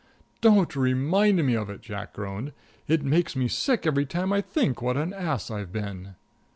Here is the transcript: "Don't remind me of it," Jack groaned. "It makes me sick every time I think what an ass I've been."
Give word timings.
"Don't 0.41 0.75
remind 0.75 1.45
me 1.45 1.53
of 1.53 1.69
it," 1.69 1.81
Jack 1.81 2.13
groaned. 2.13 2.53
"It 2.87 3.03
makes 3.03 3.35
me 3.35 3.47
sick 3.47 3.85
every 3.85 4.07
time 4.07 4.33
I 4.33 4.41
think 4.41 4.81
what 4.81 4.97
an 4.97 5.13
ass 5.13 5.51
I've 5.51 5.71
been." 5.71 6.15